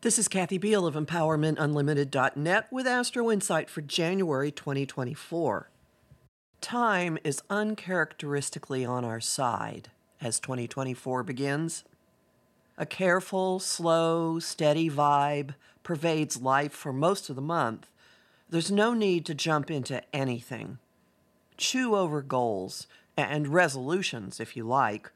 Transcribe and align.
This 0.00 0.16
is 0.16 0.28
Kathy 0.28 0.60
Biehl 0.60 0.86
of 0.86 0.94
EmpowermentUnlimited.net 0.94 2.68
with 2.70 2.86
Astro 2.86 3.32
Insight 3.32 3.68
for 3.68 3.80
January 3.80 4.52
2024. 4.52 5.70
Time 6.60 7.18
is 7.24 7.42
uncharacteristically 7.50 8.84
on 8.84 9.04
our 9.04 9.18
side 9.18 9.90
as 10.20 10.38
2024 10.38 11.24
begins. 11.24 11.82
A 12.76 12.86
careful, 12.86 13.58
slow, 13.58 14.38
steady 14.38 14.88
vibe 14.88 15.56
pervades 15.82 16.40
life 16.40 16.72
for 16.72 16.92
most 16.92 17.28
of 17.28 17.34
the 17.34 17.42
month. 17.42 17.90
There's 18.48 18.70
no 18.70 18.94
need 18.94 19.26
to 19.26 19.34
jump 19.34 19.68
into 19.68 20.00
anything. 20.14 20.78
Chew 21.56 21.96
over 21.96 22.22
goals 22.22 22.86
and 23.16 23.48
resolutions, 23.48 24.38
if 24.38 24.56
you 24.56 24.62
like. 24.62 25.10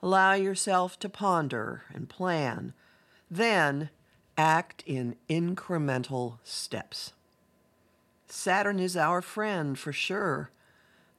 Allow 0.00 0.34
yourself 0.34 1.00
to 1.00 1.08
ponder 1.08 1.82
and 1.92 2.08
plan. 2.08 2.74
Then 3.28 3.90
act 4.36 4.82
in 4.86 5.16
incremental 5.28 6.38
steps. 6.44 7.12
Saturn 8.26 8.78
is 8.78 8.96
our 8.96 9.20
friend 9.20 9.78
for 9.78 9.92
sure. 9.92 10.50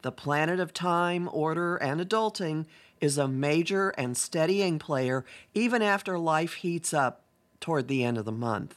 The 0.01 0.11
planet 0.11 0.59
of 0.59 0.73
time, 0.73 1.29
order, 1.31 1.75
and 1.77 2.01
adulting 2.01 2.65
is 2.99 3.17
a 3.17 3.27
major 3.27 3.89
and 3.91 4.15
steadying 4.15 4.79
player 4.79 5.25
even 5.53 5.81
after 5.81 6.17
life 6.17 6.55
heats 6.55 6.93
up 6.93 7.21
toward 7.59 7.87
the 7.87 8.03
end 8.03 8.17
of 8.17 8.25
the 8.25 8.31
month. 8.31 8.75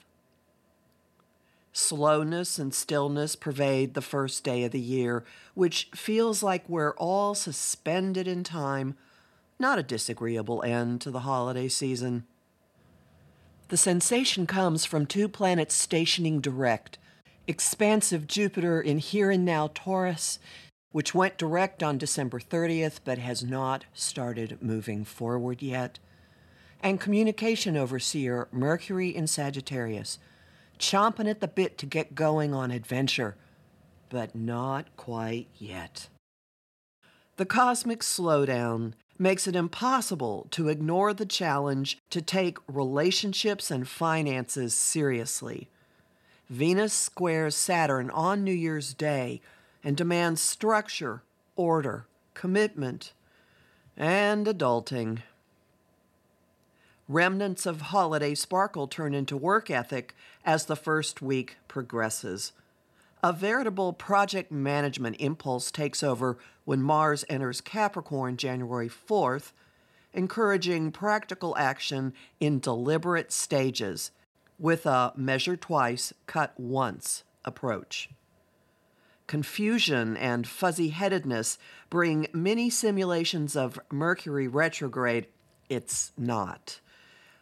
Slowness 1.73 2.59
and 2.59 2.73
stillness 2.73 3.35
pervade 3.35 3.95
the 3.95 4.01
first 4.01 4.45
day 4.45 4.65
of 4.65 4.71
the 4.71 4.81
year, 4.81 5.25
which 5.55 5.89
feels 5.95 6.43
like 6.43 6.69
we're 6.69 6.95
all 6.95 7.35
suspended 7.35 8.29
in 8.29 8.45
time, 8.45 8.97
not 9.59 9.79
a 9.79 9.83
disagreeable 9.83 10.63
end 10.63 11.01
to 11.01 11.11
the 11.11 11.21
holiday 11.21 11.69
season. 11.69 12.27
The 13.75 13.79
sensation 13.79 14.47
comes 14.47 14.85
from 14.85 15.05
two 15.05 15.29
planets 15.29 15.75
stationing 15.75 16.41
direct. 16.41 16.97
Expansive 17.49 18.29
Jupiter 18.29 18.81
in 18.81 18.99
here 18.99 19.33
and 19.33 19.45
now 19.45 19.69
Taurus, 19.75 20.39
which 20.93 21.13
went 21.13 21.39
direct 21.39 21.83
on 21.83 21.99
December 21.99 22.39
30th 22.39 23.01
but 23.05 23.19
has 23.19 23.43
not 23.43 23.85
started 23.93 24.63
moving 24.63 25.05
forward 25.05 25.61
yet, 25.61 25.99
and 26.85 27.01
communication 27.01 27.77
overseer 27.77 28.47
Mercury 28.53 29.09
in 29.09 29.27
Sagittarius 29.27 30.21
chomping 30.79 31.29
at 31.29 31.41
the 31.41 31.49
bit 31.49 31.77
to 31.79 31.87
get 31.87 32.15
going 32.15 32.55
on 32.55 32.71
adventure, 32.71 33.35
but 34.09 34.37
not 34.37 34.97
quite 34.97 35.49
yet. 35.59 36.09
The 37.39 37.45
cosmic 37.45 38.03
slowdown 38.03 38.93
makes 39.19 39.47
it 39.47 39.57
impossible 39.57 40.47
to 40.51 40.69
ignore 40.69 41.15
the 41.15 41.27
challenge 41.27 41.99
to 42.11 42.21
take 42.21 42.59
relationships 42.67 43.71
and 43.71 43.87
finances 43.87 44.75
seriously. 44.75 45.69
Venus 46.51 46.93
squares 46.93 47.55
Saturn 47.55 48.11
on 48.11 48.45
New 48.45 48.53
Year's 48.53 48.93
Day 48.93 49.41
and 49.83 49.97
demands 49.97 50.41
structure, 50.41 51.23
order, 51.57 52.07
commitment, 52.35 53.13
and 53.97 54.47
adulting. 54.47 55.21
Remnants 57.09 57.67
of 57.67 57.83
holiday 57.83 58.35
sparkle 58.35 58.89
turn 58.89 59.15
into 59.15 59.37
work 59.37 59.71
ethic 59.71 60.15
as 60.45 60.67
the 60.67 60.77
first 60.77 61.23
week 61.23 61.57
progresses. 61.69 62.53
A 63.25 63.33
veritable 63.33 63.95
project 63.95 64.53
management 64.53 65.17
impulse 65.19 65.71
takes 65.71 66.03
over 66.03 66.37
when 66.67 66.83
Mars 66.83 67.25
enters 67.31 67.63
Capricorn 67.63 68.37
January 68.37 68.91
4th, 68.91 69.53
encouraging 70.13 70.93
practical 70.93 71.57
action 71.57 72.13
in 72.39 72.61
deliberate 72.61 73.33
stages 73.33 74.11
with 74.59 74.85
a 74.85 75.15
measure 75.17 75.57
twice, 75.57 76.13
cut 76.27 76.53
once 76.61 77.25
approach. 77.47 78.11
Confusion 79.27 80.19
and 80.19 80.47
fuzzy 80.47 80.91
headedness 80.91 81.57
bring 81.89 82.27
many 82.35 82.69
simulations 82.69 83.57
of 83.57 83.81
Mercury 83.91 84.49
retrograde. 84.49 85.29
It's 85.71 86.13
not 86.19 86.79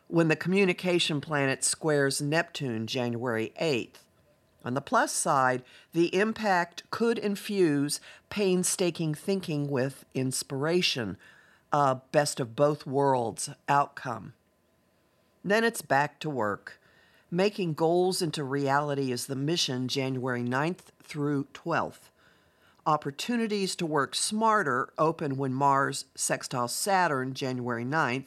when 0.06 0.28
the 0.28 0.36
communication 0.36 1.20
planet 1.20 1.64
squares 1.64 2.22
Neptune 2.22 2.86
January 2.86 3.52
8th. 3.60 4.01
On 4.64 4.74
the 4.74 4.80
plus 4.80 5.12
side, 5.12 5.62
the 5.92 6.14
impact 6.14 6.84
could 6.90 7.18
infuse 7.18 8.00
painstaking 8.30 9.14
thinking 9.14 9.68
with 9.68 10.04
inspiration, 10.14 11.16
a 11.72 11.96
best 12.12 12.38
of 12.38 12.54
both 12.54 12.86
worlds 12.86 13.50
outcome. 13.68 14.34
Then 15.44 15.64
it's 15.64 15.82
back 15.82 16.20
to 16.20 16.30
work. 16.30 16.80
Making 17.30 17.74
goals 17.74 18.22
into 18.22 18.44
reality 18.44 19.10
is 19.10 19.26
the 19.26 19.34
mission 19.34 19.88
January 19.88 20.42
9th 20.42 20.90
through 21.02 21.48
12th. 21.54 22.10
Opportunities 22.84 23.74
to 23.76 23.86
work 23.86 24.14
smarter 24.14 24.92
open 24.98 25.36
when 25.36 25.52
Mars 25.52 26.04
sextiles 26.16 26.70
Saturn 26.70 27.32
January 27.32 27.84
9th 27.84 28.26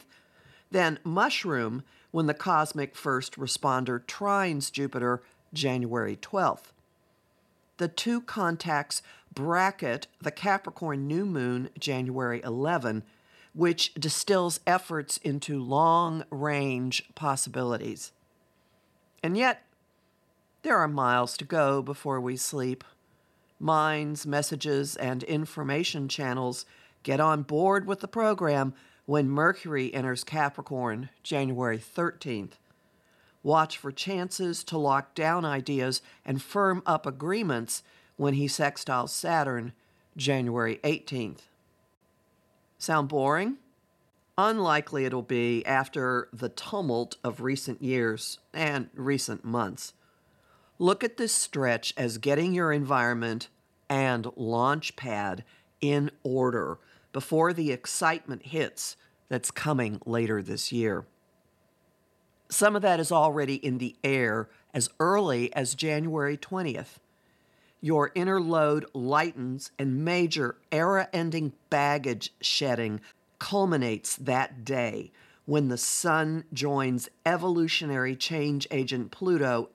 then 0.70 0.98
mushroom 1.04 1.82
when 2.10 2.26
the 2.26 2.34
cosmic 2.34 2.96
first 2.96 3.38
responder 3.38 4.00
trines 4.04 4.70
Jupiter 4.70 5.22
January 5.52 6.16
12th. 6.16 6.72
The 7.78 7.88
two 7.88 8.20
contacts 8.20 9.02
bracket 9.34 10.06
the 10.20 10.30
Capricorn 10.30 11.06
new 11.06 11.26
moon 11.26 11.68
January 11.78 12.40
11, 12.42 13.02
which 13.54 13.92
distills 13.94 14.60
efforts 14.66 15.18
into 15.18 15.62
long 15.62 16.24
range 16.30 17.04
possibilities. 17.14 18.12
And 19.22 19.36
yet, 19.36 19.62
there 20.62 20.78
are 20.78 20.88
miles 20.88 21.36
to 21.38 21.44
go 21.44 21.82
before 21.82 22.20
we 22.20 22.36
sleep. 22.36 22.82
Minds, 23.60 24.26
messages, 24.26 24.96
and 24.96 25.22
information 25.22 26.08
channels 26.08 26.66
get 27.02 27.20
on 27.20 27.42
board 27.42 27.86
with 27.86 28.00
the 28.00 28.08
program 28.08 28.74
when 29.04 29.30
Mercury 29.30 29.94
enters 29.94 30.24
Capricorn 30.24 31.08
January 31.22 31.78
13th. 31.78 32.52
Watch 33.46 33.78
for 33.78 33.92
chances 33.92 34.64
to 34.64 34.76
lock 34.76 35.14
down 35.14 35.44
ideas 35.44 36.02
and 36.24 36.42
firm 36.42 36.82
up 36.84 37.06
agreements 37.06 37.84
when 38.16 38.34
he 38.34 38.48
sextiles 38.48 39.10
Saturn 39.10 39.72
January 40.16 40.80
18th. 40.82 41.42
Sound 42.76 43.06
boring? 43.06 43.58
Unlikely 44.36 45.04
it'll 45.04 45.22
be 45.22 45.64
after 45.64 46.28
the 46.32 46.48
tumult 46.48 47.18
of 47.22 47.40
recent 47.40 47.80
years 47.80 48.40
and 48.52 48.90
recent 48.94 49.44
months. 49.44 49.92
Look 50.80 51.04
at 51.04 51.16
this 51.16 51.32
stretch 51.32 51.94
as 51.96 52.18
getting 52.18 52.52
your 52.52 52.72
environment 52.72 53.46
and 53.88 54.26
launch 54.34 54.96
pad 54.96 55.44
in 55.80 56.10
order 56.24 56.78
before 57.12 57.52
the 57.52 57.70
excitement 57.70 58.46
hits 58.46 58.96
that's 59.28 59.52
coming 59.52 60.00
later 60.04 60.42
this 60.42 60.72
year. 60.72 61.06
Some 62.48 62.76
of 62.76 62.82
that 62.82 63.00
is 63.00 63.10
already 63.10 63.56
in 63.56 63.78
the 63.78 63.96
air 64.04 64.48
as 64.72 64.88
early 65.00 65.52
as 65.54 65.74
January 65.74 66.36
20th. 66.36 66.98
Your 67.80 68.12
inner 68.14 68.40
load 68.40 68.86
lightens, 68.94 69.70
and 69.78 70.04
major 70.04 70.56
era 70.72 71.08
ending 71.12 71.52
baggage 71.70 72.32
shedding 72.40 73.00
culminates 73.38 74.16
that 74.16 74.64
day 74.64 75.12
when 75.44 75.68
the 75.68 75.78
Sun 75.78 76.44
joins 76.52 77.08
evolutionary 77.24 78.16
change 78.16 78.66
agent 78.70 79.12
Pluto 79.12 79.70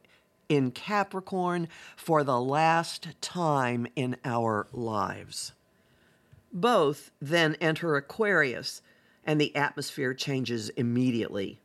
in 0.50 0.72
Capricorn 0.72 1.68
for 1.96 2.24
the 2.24 2.40
last 2.40 3.08
time 3.22 3.88
in 3.96 4.18
our 4.26 4.68
lives. 4.74 5.54
Both 6.52 7.12
then 7.22 7.56
enter 7.62 7.96
Aquarius, 7.96 8.82
and 9.24 9.40
the 9.40 9.56
atmosphere 9.56 10.14
changes 10.14 10.70
immediately. 10.70 11.60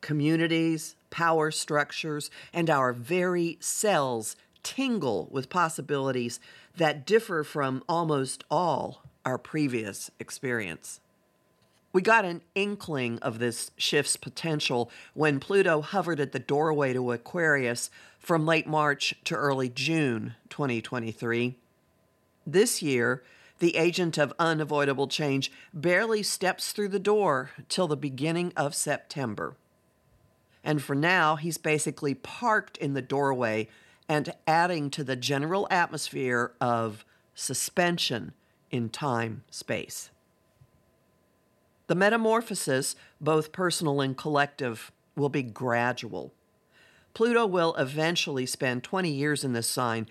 Communities, 0.00 0.96
power 1.10 1.50
structures, 1.50 2.30
and 2.52 2.70
our 2.70 2.92
very 2.92 3.58
cells 3.60 4.36
tingle 4.62 5.28
with 5.30 5.50
possibilities 5.50 6.40
that 6.76 7.06
differ 7.06 7.44
from 7.44 7.82
almost 7.88 8.44
all 8.50 9.02
our 9.24 9.38
previous 9.38 10.10
experience. 10.18 11.00
We 11.92 12.02
got 12.02 12.24
an 12.24 12.42
inkling 12.54 13.18
of 13.18 13.40
this 13.40 13.72
shift's 13.76 14.16
potential 14.16 14.90
when 15.12 15.40
Pluto 15.40 15.80
hovered 15.80 16.20
at 16.20 16.30
the 16.32 16.38
doorway 16.38 16.92
to 16.92 17.10
Aquarius 17.10 17.90
from 18.18 18.46
late 18.46 18.66
March 18.66 19.14
to 19.24 19.34
early 19.34 19.68
June 19.68 20.36
2023. 20.50 21.56
This 22.46 22.80
year, 22.80 23.24
the 23.58 23.76
agent 23.76 24.18
of 24.18 24.32
unavoidable 24.38 25.08
change 25.08 25.50
barely 25.74 26.22
steps 26.22 26.72
through 26.72 26.88
the 26.88 26.98
door 26.98 27.50
till 27.68 27.88
the 27.88 27.96
beginning 27.96 28.52
of 28.56 28.74
September. 28.74 29.56
And 30.62 30.82
for 30.82 30.94
now, 30.94 31.36
he's 31.36 31.58
basically 31.58 32.14
parked 32.14 32.76
in 32.76 32.94
the 32.94 33.02
doorway 33.02 33.68
and 34.08 34.34
adding 34.46 34.90
to 34.90 35.04
the 35.04 35.16
general 35.16 35.66
atmosphere 35.70 36.52
of 36.60 37.04
suspension 37.34 38.32
in 38.70 38.88
time 38.88 39.42
space. 39.50 40.10
The 41.86 41.94
metamorphosis, 41.94 42.94
both 43.20 43.52
personal 43.52 44.00
and 44.00 44.16
collective, 44.16 44.92
will 45.16 45.28
be 45.28 45.42
gradual. 45.42 46.32
Pluto 47.14 47.46
will 47.46 47.74
eventually 47.76 48.46
spend 48.46 48.84
20 48.84 49.10
years 49.10 49.42
in 49.42 49.54
this 49.54 49.66
sign, 49.66 50.08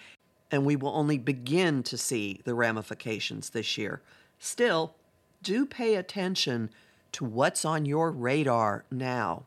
and 0.52 0.66
we 0.66 0.76
will 0.76 0.90
only 0.90 1.18
begin 1.18 1.84
to 1.84 1.98
see 1.98 2.42
the 2.44 2.54
ramifications 2.54 3.52
this 3.52 3.78
year. 3.78 4.02
Still, 4.40 4.96
do 5.42 5.66
pay 5.66 5.96
attention 5.96 6.70
to 7.14 7.24
what's 7.24 7.64
on 7.64 7.86
your 7.86 8.12
radar 8.12 8.84
now. 8.92 9.46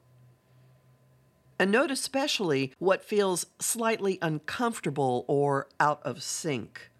And 1.62 1.70
note 1.70 1.92
especially 1.92 2.72
what 2.80 3.04
feels 3.04 3.46
slightly 3.60 4.18
uncomfortable 4.20 5.24
or 5.28 5.68
out 5.78 6.02
of 6.02 6.20
sync. 6.20 6.90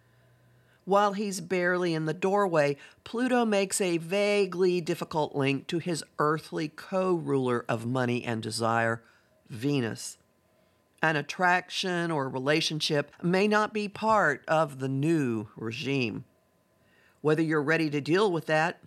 While 0.85 1.11
he's 1.11 1.41
barely 1.41 1.93
in 1.93 2.05
the 2.05 2.13
doorway, 2.13 2.77
Pluto 3.03 3.43
makes 3.43 3.81
a 3.81 3.97
vaguely 3.97 4.79
difficult 4.79 5.35
link 5.35 5.67
to 5.67 5.79
his 5.79 6.01
earthly 6.17 6.69
co 6.69 7.13
ruler 7.13 7.65
of 7.67 7.85
money 7.85 8.23
and 8.23 8.41
desire, 8.41 9.03
Venus. 9.49 10.17
An 11.01 11.17
attraction 11.17 12.09
or 12.09 12.29
relationship 12.29 13.11
may 13.21 13.49
not 13.49 13.73
be 13.73 13.89
part 13.89 14.45
of 14.47 14.79
the 14.79 14.87
new 14.87 15.49
regime. 15.57 16.23
Whether 17.19 17.41
you're 17.43 17.61
ready 17.61 17.89
to 17.89 17.99
deal 17.99 18.31
with 18.31 18.45
that 18.45 18.79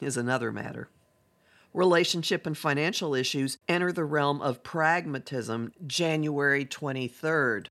is 0.00 0.16
another 0.16 0.52
matter. 0.52 0.90
Relationship 1.74 2.46
and 2.46 2.56
financial 2.56 3.16
issues 3.16 3.58
enter 3.68 3.90
the 3.90 4.04
realm 4.04 4.40
of 4.40 4.62
pragmatism 4.62 5.72
January 5.84 6.64
23rd. 6.64 7.66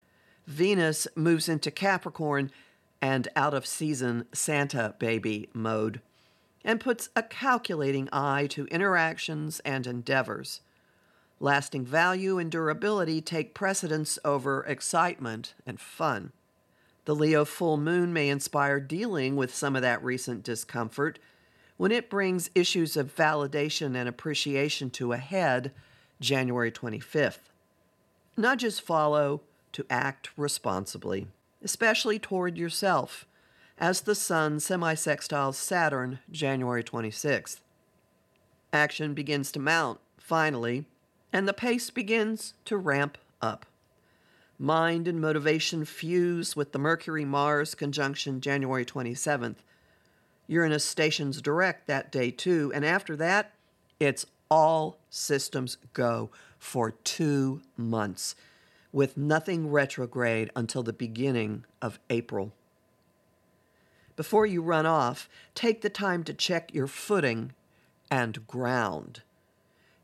Venus 0.46 1.08
moves 1.16 1.48
into 1.48 1.72
Capricorn 1.72 2.52
and 3.02 3.30
out 3.38 3.54
of 3.54 3.66
season 3.66 4.26
Santa 4.34 4.94
baby 5.00 5.50
mode 5.54 6.02
and 6.66 6.82
puts 6.82 7.10
a 7.16 7.24
calculating 7.24 8.10
eye 8.12 8.46
to 8.48 8.66
interactions 8.66 9.62
and 9.62 9.88
endeavors. 9.88 10.60
Lasting 11.40 11.86
value 11.86 12.38
and 12.38 12.52
durability 12.52 13.22
take 13.22 13.54
precedence 13.54 14.20
over 14.26 14.66
excitement 14.66 15.54
and 15.66 15.80
fun. 15.80 16.34
The 17.06 17.16
Leo 17.16 17.46
full 17.46 17.78
moon 17.78 18.12
may 18.12 18.28
inspire 18.28 18.82
dealing 18.82 19.38
with 19.38 19.56
some 19.56 19.78
of 19.78 19.82
that 19.82 20.04
recent 20.04 20.44
discomfort 20.44 21.20
when 21.78 21.92
it 21.92 22.10
brings 22.10 22.50
issues 22.56 22.96
of 22.96 23.16
validation 23.16 23.96
and 23.96 24.08
appreciation 24.08 24.90
to 24.92 25.14
a 25.14 25.18
head 25.18 25.72
January 26.20 26.72
25th. 26.72 27.50
Nudges 28.38 28.80
follow 28.80 29.42
to 29.72 29.86
act 29.90 30.30
responsibly 30.38 31.28
especially 31.64 32.20
toward 32.20 32.58
yourself, 32.58 33.26
as 33.78 34.02
the 34.02 34.16
Sun 34.16 34.58
semisextiles 34.58 35.56
Saturn 35.56 36.20
January 36.32 36.84
26th. 36.84 37.62
Action 38.72 39.14
begins 39.14 39.52
to 39.52 39.60
mount, 39.60 40.00
finally, 40.18 40.86
and 41.32 41.48
the 41.48 41.54
pace 41.54 41.90
begins 41.90 42.54
to 42.66 42.78
ramp 42.78 43.18
up. 43.42 43.66
Mind 44.60 45.08
and 45.08 45.20
motivation 45.20 45.86
fuse 45.86 46.56
with 46.56 46.72
the 46.72 46.80
Mercury 46.80 47.26
Mars 47.26 47.74
conjunction 47.74 48.42
January 48.42 48.86
27th. 48.86 49.58
Uranus 50.48 50.84
stations 50.84 51.42
direct 51.42 51.88
that 51.88 52.12
day 52.12 52.32
too, 52.32 52.72
and 52.76 52.86
after 52.86 53.16
that, 53.16 53.54
it's 54.00 54.26
all 54.50 55.00
systems 55.10 55.78
go 55.94 56.30
for 56.60 56.92
two 56.92 57.62
months 57.78 58.36
with 58.92 59.18
nothing 59.18 59.70
retrograde 59.72 60.52
until 60.56 60.84
the 60.84 60.94
beginning 60.94 61.66
of 61.82 62.00
April. 62.10 62.54
Before 64.16 64.46
you 64.46 64.62
run 64.62 64.86
off, 64.86 65.28
take 65.56 65.82
the 65.82 65.90
time 65.90 66.24
to 66.26 66.34
check 66.34 66.74
your 66.74 66.88
footing 66.88 67.54
and 68.12 68.46
ground. 68.46 69.24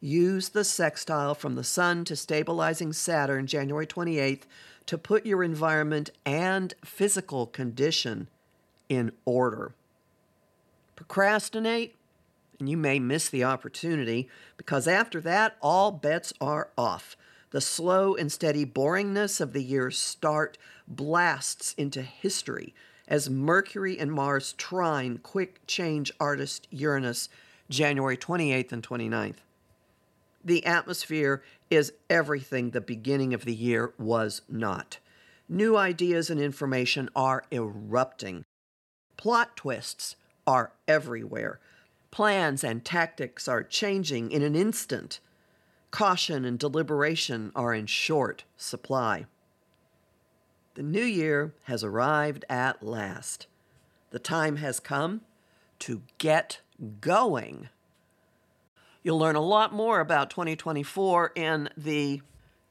Use 0.01 0.49
the 0.49 0.63
sextile 0.63 1.35
from 1.35 1.55
the 1.55 1.63
Sun 1.63 2.05
to 2.05 2.15
stabilizing 2.15 2.93
Saturn 2.93 3.45
January 3.45 3.85
28th 3.85 4.43
to 4.87 4.97
put 4.97 5.25
your 5.25 5.43
environment 5.43 6.09
and 6.25 6.73
physical 6.83 7.45
condition 7.45 8.29
in 8.87 9.11
order. 9.25 9.75
Procrastinate, 10.99 11.95
and 12.59 12.67
you 12.67 12.75
may 12.75 12.99
miss 12.99 13.29
the 13.29 13.45
opportunity 13.45 14.27
because 14.57 14.85
after 14.85 15.21
that, 15.21 15.55
all 15.61 15.91
bets 15.91 16.33
are 16.41 16.71
off. 16.77 17.15
The 17.51 17.61
slow 17.61 18.15
and 18.15 18.29
steady 18.29 18.65
boringness 18.65 19.39
of 19.39 19.53
the 19.53 19.63
year's 19.63 19.97
start 19.97 20.57
blasts 20.89 21.73
into 21.77 22.01
history 22.01 22.75
as 23.07 23.29
Mercury 23.29 23.97
and 23.97 24.11
Mars 24.11 24.51
trine 24.57 25.19
quick 25.19 25.65
change 25.67 26.11
artist 26.19 26.67
Uranus 26.69 27.29
January 27.69 28.17
28th 28.17 28.73
and 28.73 28.83
29th. 28.83 29.37
The 30.43 30.65
atmosphere 30.65 31.41
is 31.69 31.93
everything 32.09 32.71
the 32.71 32.81
beginning 32.81 33.33
of 33.33 33.45
the 33.45 33.55
year 33.55 33.93
was 33.97 34.41
not. 34.49 34.99
New 35.47 35.77
ideas 35.77 36.29
and 36.29 36.41
information 36.41 37.09
are 37.15 37.45
erupting. 37.53 38.43
Plot 39.15 39.55
twists 39.55 40.17
are 40.49 40.71
everywhere. 40.87 41.59
Plans 42.09 42.63
and 42.63 42.83
tactics 42.83 43.47
are 43.47 43.61
changing 43.61 44.31
in 44.31 44.41
an 44.41 44.55
instant. 44.55 45.19
Caution 45.91 46.43
and 46.43 46.57
deliberation 46.57 47.51
are 47.55 47.71
in 47.71 47.85
short 47.85 48.45
supply. 48.57 49.27
The 50.73 50.81
new 50.81 51.03
year 51.03 51.53
has 51.65 51.83
arrived 51.83 52.45
at 52.49 52.81
last. 52.81 53.45
The 54.09 54.17
time 54.17 54.55
has 54.55 54.79
come 54.79 55.21
to 55.79 56.01
get 56.17 56.61
going. 56.99 57.69
You'll 59.03 59.19
learn 59.19 59.35
a 59.35 59.41
lot 59.41 59.71
more 59.71 59.99
about 59.99 60.31
2024 60.31 61.33
in 61.35 61.69
the 61.77 62.23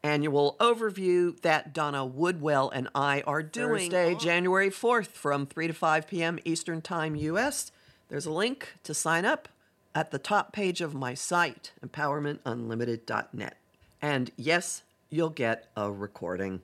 annual 0.02 0.56
overview 0.60 1.38
that 1.40 1.72
Donna 1.72 2.04
Woodwell 2.04 2.70
and 2.70 2.88
I 2.94 3.22
are 3.22 3.42
doing 3.42 3.90
Thursday, 3.90 4.14
January 4.14 4.70
4th 4.70 5.08
from 5.08 5.46
3 5.46 5.68
to 5.68 5.72
5 5.72 6.06
p.m. 6.06 6.38
Eastern 6.44 6.80
Time 6.80 7.16
US. 7.16 7.72
There's 8.08 8.26
a 8.26 8.32
link 8.32 8.74
to 8.84 8.94
sign 8.94 9.24
up 9.24 9.48
at 9.94 10.10
the 10.10 10.18
top 10.18 10.52
page 10.52 10.80
of 10.80 10.94
my 10.94 11.14
site, 11.14 11.72
empowermentunlimited.net. 11.84 13.56
And 14.00 14.30
yes, 14.36 14.82
you'll 15.10 15.30
get 15.30 15.68
a 15.76 15.90
recording. 15.90 16.62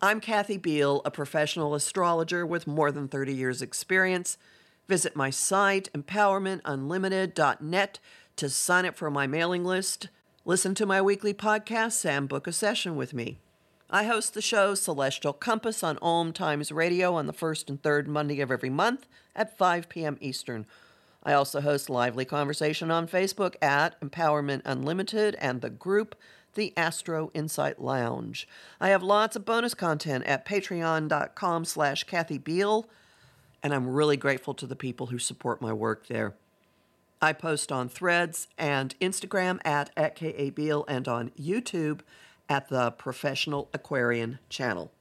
I'm 0.00 0.20
Kathy 0.20 0.58
Biehl, 0.58 1.02
a 1.04 1.10
professional 1.10 1.74
astrologer 1.74 2.46
with 2.46 2.66
more 2.66 2.92
than 2.92 3.08
30 3.08 3.34
years' 3.34 3.62
experience. 3.62 4.38
Visit 4.86 5.16
my 5.16 5.30
site, 5.30 5.88
empowermentunlimited.net, 5.94 7.98
to 8.36 8.48
sign 8.48 8.84
up 8.84 8.96
for 8.96 9.10
my 9.10 9.26
mailing 9.26 9.64
list, 9.64 10.08
listen 10.46 10.74
to 10.74 10.84
my 10.84 11.00
weekly 11.00 11.32
podcast, 11.32 11.92
Sam 11.92 12.26
book 12.26 12.46
a 12.46 12.52
session 12.52 12.96
with 12.96 13.14
me. 13.14 13.38
I 13.88 14.04
host 14.04 14.34
the 14.34 14.42
show 14.42 14.74
Celestial 14.74 15.32
Compass 15.32 15.82
on 15.82 15.98
Om 16.02 16.32
Times 16.32 16.70
Radio 16.70 17.14
on 17.14 17.26
the 17.26 17.32
first 17.32 17.70
and 17.70 17.82
third 17.82 18.08
Monday 18.08 18.40
of 18.40 18.50
every 18.50 18.70
month 18.70 19.06
at 19.34 19.56
5 19.56 19.88
p.m. 19.88 20.18
Eastern. 20.20 20.66
I 21.22 21.32
also 21.32 21.60
host 21.60 21.88
lively 21.88 22.24
conversation 22.24 22.90
on 22.90 23.08
Facebook 23.08 23.54
at 23.62 23.98
Empowerment 24.00 24.62
Unlimited 24.64 25.34
and 25.36 25.60
the 25.60 25.70
group 25.70 26.14
the 26.54 26.72
Astro 26.76 27.30
Insight 27.34 27.80
Lounge. 27.80 28.46
I 28.80 28.90
have 28.90 29.02
lots 29.02 29.36
of 29.36 29.44
bonus 29.44 29.74
content 29.74 30.24
at 30.24 30.46
patreon.com 30.46 31.64
slash 31.64 32.04
Kathy 32.04 32.38
Biehl, 32.38 32.84
and 33.62 33.74
I'm 33.74 33.88
really 33.88 34.16
grateful 34.16 34.54
to 34.54 34.66
the 34.66 34.76
people 34.76 35.06
who 35.06 35.18
support 35.18 35.62
my 35.62 35.72
work 35.72 36.06
there. 36.06 36.34
I 37.24 37.32
post 37.32 37.72
on 37.72 37.88
Threads 37.88 38.48
and 38.58 38.94
Instagram 39.00 39.58
at, 39.64 39.88
at 39.96 40.14
and 40.86 41.08
on 41.08 41.30
YouTube 41.30 42.00
at 42.50 42.68
the 42.68 42.90
Professional 42.90 43.70
Aquarian 43.72 44.40
channel. 44.50 44.92